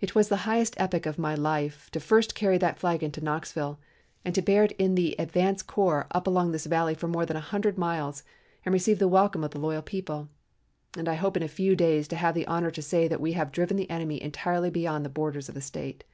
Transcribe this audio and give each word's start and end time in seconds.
It 0.00 0.14
was 0.14 0.28
the 0.28 0.36
happiest 0.46 0.74
epoch 0.78 1.04
of 1.04 1.18
my 1.18 1.34
life 1.34 1.90
to 1.90 1.98
first 1.98 2.36
carry 2.36 2.58
that 2.58 2.78
flag 2.78 3.02
into 3.02 3.20
Knoxville, 3.20 3.80
and 4.24 4.32
to 4.36 4.40
bear 4.40 4.62
it 4.62 4.70
in 4.78 4.94
the 4.94 5.16
advance 5.18 5.64
along 5.74 6.04
up 6.12 6.28
this 6.52 6.66
valley 6.66 6.94
for 6.94 7.08
more 7.08 7.26
than 7.26 7.36
a 7.36 7.40
hundred 7.40 7.76
miles, 7.76 8.22
and 8.64 8.72
receive 8.72 9.00
the 9.00 9.08
welcome 9.08 9.42
of 9.42 9.50
the 9.50 9.58
loyal 9.58 9.82
people. 9.82 10.28
And 10.96 11.08
I 11.08 11.14
hope 11.14 11.36
in 11.36 11.42
a 11.42 11.48
few 11.48 11.74
days 11.74 12.06
to 12.06 12.14
have 12.16 12.36
the 12.36 12.46
honor 12.46 12.70
to 12.70 12.80
say 12.80 13.08
that 13.08 13.20
we 13.20 13.32
have 13.32 13.50
driven 13.50 13.76
the 13.76 13.90
enemy 13.90 14.22
entirely 14.22 14.70
beyond 14.70 15.04
the 15.04 15.08
borders 15.10 15.48
of 15.48 15.56
the 15.56 15.60
State. 15.60 16.04